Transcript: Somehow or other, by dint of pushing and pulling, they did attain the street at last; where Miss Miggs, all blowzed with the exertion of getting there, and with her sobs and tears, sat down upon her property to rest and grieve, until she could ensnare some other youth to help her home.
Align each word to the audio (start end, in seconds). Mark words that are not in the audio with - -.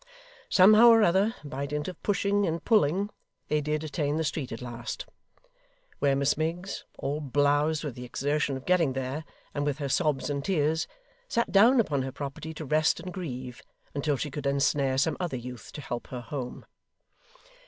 Somehow 0.49 0.87
or 0.87 1.03
other, 1.03 1.35
by 1.43 1.67
dint 1.67 1.87
of 1.87 2.01
pushing 2.01 2.47
and 2.47 2.65
pulling, 2.65 3.11
they 3.49 3.61
did 3.61 3.83
attain 3.83 4.17
the 4.17 4.23
street 4.23 4.51
at 4.51 4.59
last; 4.59 5.05
where 5.99 6.15
Miss 6.15 6.35
Miggs, 6.35 6.85
all 6.97 7.21
blowzed 7.21 7.83
with 7.83 7.93
the 7.93 8.03
exertion 8.03 8.57
of 8.57 8.65
getting 8.65 8.93
there, 8.93 9.25
and 9.53 9.63
with 9.63 9.77
her 9.77 9.89
sobs 9.89 10.27
and 10.27 10.43
tears, 10.43 10.87
sat 11.27 11.51
down 11.51 11.79
upon 11.79 12.01
her 12.01 12.11
property 12.11 12.51
to 12.51 12.65
rest 12.65 12.99
and 12.99 13.13
grieve, 13.13 13.61
until 13.93 14.17
she 14.17 14.31
could 14.31 14.47
ensnare 14.47 14.97
some 14.97 15.17
other 15.19 15.37
youth 15.37 15.71
to 15.73 15.81
help 15.81 16.07
her 16.07 16.21
home. 16.21 16.65